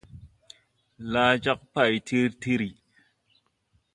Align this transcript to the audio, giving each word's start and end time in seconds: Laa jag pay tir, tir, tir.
Laa 1.11 1.33
jag 1.43 1.59
pay 1.73 1.93
tir, 2.07 2.29
tir, 2.41 2.59
tir. 2.59 2.61